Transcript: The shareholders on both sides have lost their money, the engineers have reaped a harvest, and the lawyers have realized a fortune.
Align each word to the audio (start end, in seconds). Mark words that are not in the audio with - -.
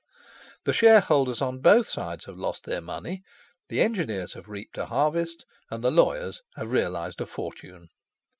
The 0.63 0.73
shareholders 0.73 1.43
on 1.43 1.59
both 1.61 1.87
sides 1.87 2.25
have 2.25 2.35
lost 2.39 2.63
their 2.63 2.81
money, 2.81 3.21
the 3.69 3.83
engineers 3.83 4.33
have 4.33 4.49
reaped 4.49 4.79
a 4.79 4.87
harvest, 4.87 5.45
and 5.69 5.83
the 5.83 5.91
lawyers 5.91 6.41
have 6.55 6.71
realized 6.71 7.21
a 7.21 7.27
fortune. 7.27 7.87